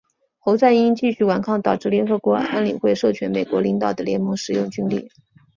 [0.39, 5.07] 侯赛因继续顽抗导致联合国安理会授权美国领导的联盟使用武力。